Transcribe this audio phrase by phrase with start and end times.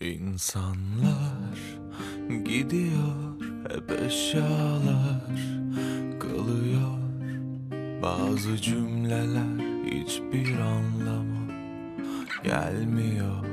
[0.00, 1.58] İnsanlar
[2.44, 3.34] gidiyor
[3.68, 5.20] hep eşyalar
[6.20, 6.98] kalıyor.
[8.02, 11.52] Bazı cümleler hiçbir anlama
[12.44, 13.44] gelmiyor.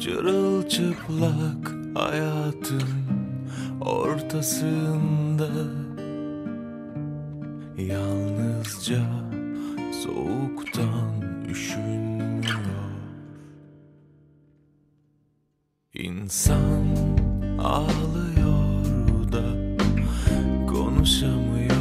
[0.00, 2.88] Çırılçıplak hayatın
[3.80, 5.50] ortasında
[7.78, 9.02] Yalnızca
[10.02, 10.93] soğuktan
[15.94, 16.86] İnsan
[17.58, 19.44] ağlıyor da
[20.66, 21.74] konuşamıyor.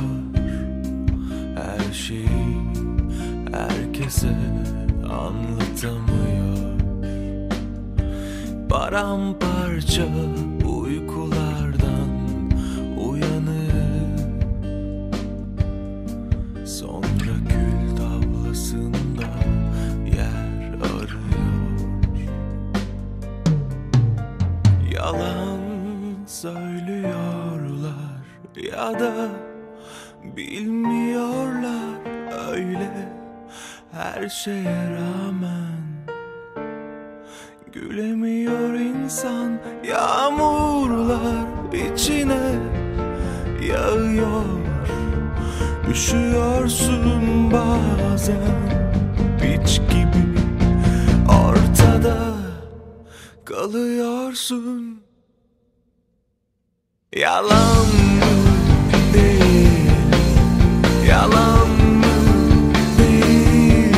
[1.55, 2.27] Her şeyi
[3.51, 4.35] herkese
[5.03, 6.79] anlatamıyor.
[8.69, 10.07] Paramparça
[10.65, 11.42] uykulardan
[25.03, 25.59] Yalan
[26.27, 27.93] söylüyorlar
[28.55, 29.29] ya da
[30.23, 31.99] bilmiyorlar.
[32.51, 33.09] Öyle
[33.91, 35.83] her şeye rağmen
[37.71, 39.59] Gülemiyor insan.
[39.87, 42.55] Yağmurlar içine
[43.67, 44.43] yağıyor
[45.91, 48.82] Üşüyorsun bazen
[53.45, 55.03] kalıyorsun.
[57.15, 58.33] Yalan mı
[59.13, 59.91] değil?
[61.09, 62.03] Yalan mı
[62.99, 63.95] değil?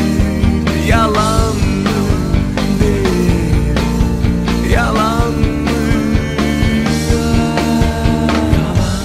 [0.88, 1.90] Yalan mı
[2.82, 3.80] değil?
[4.72, 5.70] Yalan mı?
[8.56, 8.96] Yalan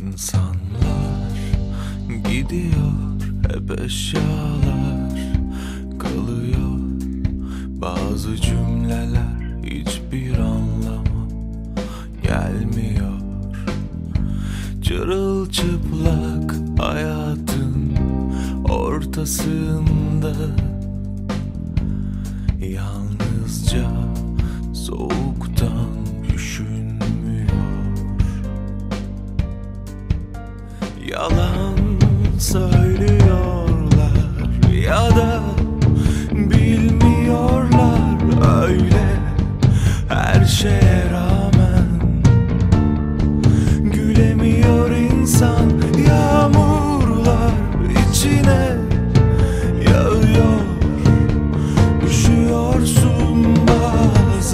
[0.07, 1.37] İnsanlar
[2.29, 2.91] gidiyor
[3.47, 5.11] hep eşyalar
[5.99, 6.79] kalıyor.
[7.69, 11.27] Bazı cümleler hiçbir anlama
[12.23, 13.19] gelmiyor.
[14.81, 17.95] Çırılçıplak hayatın
[18.69, 20.33] ortasında
[22.59, 23.89] Yalnızca
[24.73, 25.56] soğuktan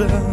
[0.03, 0.32] yağıyor